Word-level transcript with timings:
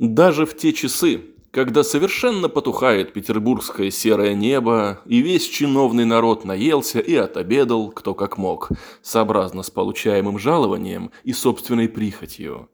Даже 0.00 0.46
в 0.46 0.56
те 0.56 0.72
часы, 0.72 1.20
когда 1.50 1.84
совершенно 1.84 2.48
потухает 2.48 3.12
петербургское 3.12 3.90
серое 3.90 4.32
небо, 4.32 5.02
и 5.04 5.20
весь 5.20 5.46
чиновный 5.46 6.06
народ 6.06 6.46
наелся 6.46 7.00
и 7.00 7.14
отобедал, 7.14 7.90
кто 7.90 8.14
как 8.14 8.38
мог, 8.38 8.70
сообразно 9.02 9.62
с 9.62 9.68
получаемым 9.68 10.38
жалованием 10.38 11.10
и 11.22 11.34
собственной 11.34 11.86
прихотью. 11.86 12.70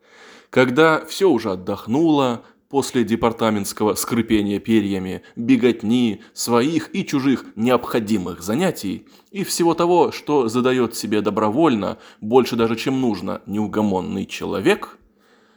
Когда 0.50 1.04
все 1.04 1.28
уже 1.28 1.50
отдохнуло, 1.50 2.44
после 2.68 3.02
департаментского 3.02 3.94
скрипения 3.94 4.60
перьями, 4.60 5.22
беготни, 5.34 6.22
своих 6.32 6.94
и 6.94 7.04
чужих 7.04 7.44
необходимых 7.56 8.40
занятий 8.40 9.08
и 9.32 9.42
всего 9.42 9.74
того, 9.74 10.12
что 10.12 10.46
задает 10.46 10.94
себе 10.94 11.22
добровольно, 11.22 11.98
больше 12.20 12.54
даже 12.54 12.76
чем 12.76 13.00
нужно, 13.00 13.42
неугомонный 13.46 14.26
человек, 14.26 14.98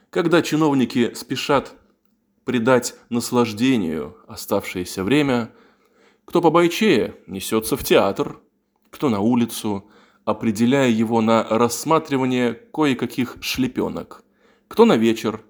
когда 0.10 0.42
чиновники 0.42 1.14
спешат 1.14 1.76
придать 2.44 2.96
наслаждению 3.10 4.18
оставшееся 4.28 5.04
время, 5.04 5.52
кто 6.26 6.42
побойчее 6.42 7.16
несется 7.28 7.78
в 7.78 7.84
театр, 7.84 8.40
кто 8.90 9.10
на 9.10 9.20
улицу, 9.20 9.86
определяя 10.26 10.90
его 10.90 11.22
на 11.22 11.44
рассматривание 11.44 12.54
кое-каких 12.54 13.38
шлепенок, 13.42 14.24
кто 14.68 14.86
на 14.86 14.98
вечер, 14.98 15.44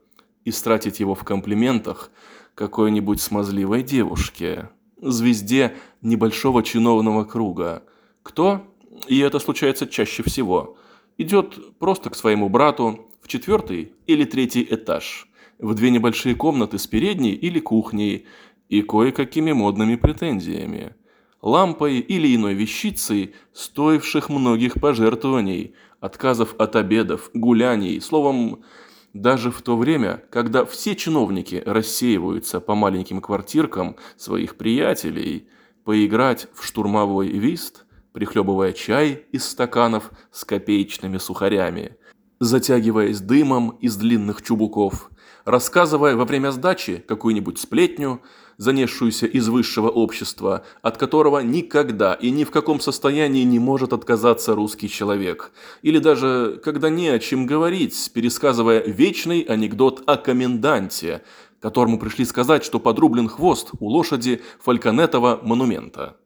истратить 0.45 0.99
его 0.99 1.15
в 1.15 1.23
комплиментах 1.23 2.11
какой-нибудь 2.55 3.21
смазливой 3.21 3.83
девушке, 3.83 4.69
звезде 5.01 5.75
небольшого 6.01 6.63
чиновного 6.63 7.23
круга, 7.23 7.83
кто, 8.23 8.67
и 9.07 9.19
это 9.19 9.39
случается 9.39 9.87
чаще 9.87 10.23
всего, 10.23 10.77
идет 11.17 11.77
просто 11.77 12.09
к 12.09 12.15
своему 12.15 12.49
брату 12.49 13.08
четвертый 13.29 13.93
или 14.07 14.25
третий 14.25 14.67
этаж– 14.69 15.25
в 15.59 15.73
две 15.75 15.91
небольшие 15.91 16.35
комнаты 16.35 16.79
с 16.79 16.87
передней 16.87 17.33
или 17.33 17.59
кухней 17.59 18.25
и 18.69 18.81
кое-какими 18.81 19.51
модными 19.51 19.95
претензиями, 19.95 20.95
лампой 21.41 21.99
или 21.99 22.35
иной 22.35 22.53
вещицей, 22.53 23.35
стоивших 23.53 24.29
многих 24.29 24.75
пожертвований, 24.75 25.73
отказов 25.99 26.55
от 26.57 26.75
обедов, 26.75 27.29
гуляний, 27.33 27.99
словом, 27.99 28.63
даже 29.13 29.51
в 29.51 29.61
то 29.61 29.75
время, 29.75 30.23
когда 30.29 30.65
все 30.65 30.95
чиновники 30.95 31.61
рассеиваются 31.65 32.61
по 32.61 32.75
маленьким 32.75 33.21
квартиркам 33.21 33.97
своих 34.17 34.55
приятелей, 34.55 35.47
поиграть 35.83 36.47
в 36.53 36.63
штурмовой 36.63 37.29
вист, 37.29 37.85
прихлебывая 38.13 38.71
чай 38.71 39.25
из 39.31 39.45
стаканов 39.45 40.11
с 40.31 40.45
копеечными 40.45 41.17
сухарями, 41.17 41.97
затягиваясь 42.39 43.19
дымом 43.19 43.77
из 43.81 43.95
длинных 43.95 44.41
чубуков– 44.41 45.09
рассказывая 45.49 46.15
во 46.15 46.25
время 46.25 46.51
сдачи 46.51 47.03
какую-нибудь 47.07 47.59
сплетню, 47.59 48.21
занесшуюся 48.57 49.25
из 49.25 49.47
высшего 49.47 49.89
общества, 49.89 50.63
от 50.81 50.97
которого 50.97 51.39
никогда 51.39 52.13
и 52.13 52.29
ни 52.29 52.43
в 52.43 52.51
каком 52.51 52.79
состоянии 52.79 53.43
не 53.43 53.57
может 53.57 53.93
отказаться 53.93 54.53
русский 54.53 54.89
человек. 54.89 55.51
Или 55.81 55.97
даже, 55.99 56.59
когда 56.63 56.89
не 56.89 57.07
о 57.07 57.19
чем 57.19 57.45
говорить, 57.45 58.11
пересказывая 58.13 58.83
вечный 58.83 59.41
анекдот 59.41 60.03
о 60.05 60.17
коменданте, 60.17 61.23
которому 61.61 61.99
пришли 61.99 62.25
сказать, 62.25 62.63
что 62.63 62.79
подрублен 62.79 63.27
хвост 63.27 63.71
у 63.79 63.87
лошади 63.87 64.41
фальконетова 64.61 65.39
монумента. 65.41 66.17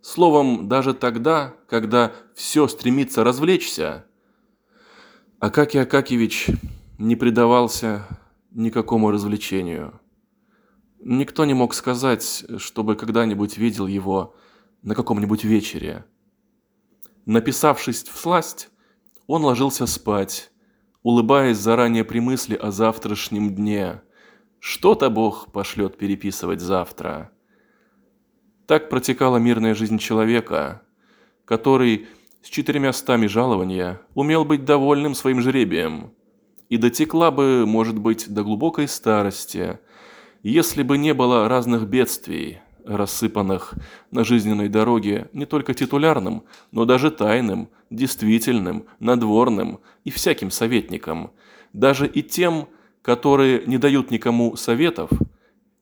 Словом, 0.00 0.68
даже 0.68 0.94
тогда, 0.94 1.54
когда 1.68 2.12
все 2.34 2.68
стремится 2.68 3.22
развлечься, 3.22 4.06
Акакий 5.38 5.82
Акакевич 5.82 6.46
не 6.96 7.14
предавался 7.14 8.06
никакому 8.52 9.10
развлечению. 9.10 10.00
Никто 10.98 11.44
не 11.44 11.52
мог 11.52 11.74
сказать, 11.74 12.46
чтобы 12.56 12.96
когда-нибудь 12.96 13.58
видел 13.58 13.86
его 13.86 14.34
на 14.80 14.94
каком-нибудь 14.94 15.44
вечере. 15.44 16.06
Написавшись 17.26 18.04
в 18.04 18.16
сласть, 18.16 18.70
он 19.26 19.44
ложился 19.44 19.84
спать, 19.86 20.50
улыбаясь 21.02 21.58
заранее 21.58 22.04
при 22.04 22.20
мысли 22.20 22.54
о 22.54 22.70
завтрашнем 22.70 23.54
дне. 23.54 24.00
Что-то 24.58 25.10
Бог 25.10 25.52
пошлет 25.52 25.98
переписывать 25.98 26.62
завтра. 26.62 27.30
Так 28.66 28.88
протекала 28.88 29.36
мирная 29.36 29.74
жизнь 29.74 29.98
человека, 29.98 30.80
который 31.44 32.08
с 32.46 32.48
четырьмя 32.48 32.92
стами 32.92 33.26
жалования 33.26 34.00
умел 34.14 34.44
быть 34.44 34.64
довольным 34.64 35.16
своим 35.16 35.40
жребием– 35.40 36.12
и 36.68 36.76
дотекла 36.76 37.30
бы, 37.30 37.64
может 37.66 37.98
быть, 37.98 38.32
до 38.32 38.42
глубокой 38.42 38.88
старости, 38.88 39.78
если 40.42 40.82
бы 40.82 40.98
не 40.98 41.14
было 41.14 41.48
разных 41.48 41.86
бедствий, 41.88 42.58
рассыпанных 42.84 43.74
на 44.10 44.24
жизненной 44.24 44.68
дороге 44.68 45.28
не 45.32 45.44
только 45.44 45.74
титулярным, 45.74 46.44
но 46.70 46.84
даже 46.84 47.10
тайным, 47.10 47.68
действительным, 47.90 48.86
надворным 49.00 49.80
и 50.04 50.10
всяким 50.10 50.50
советникам, 50.50 51.32
даже 51.72 52.06
и 52.06 52.22
тем, 52.22 52.68
которые 53.02 53.64
не 53.66 53.78
дают 53.78 54.10
никому 54.10 54.56
советов, 54.56 55.10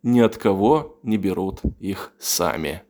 ни 0.03 0.21
от 0.21 0.37
кого 0.37 0.99
не 1.03 1.17
берут 1.17 1.61
их 1.81 2.13
сами. 2.19 2.83